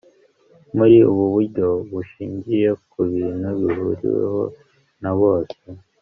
muri 0.75 0.97
ubu 1.11 1.23
buryo 1.33 1.67
bushingiye 1.91 2.69
ku 2.89 2.99
bintu 3.11 3.47
bihuriweho 3.59 4.41
na 5.01 5.11
bose 5.19 5.59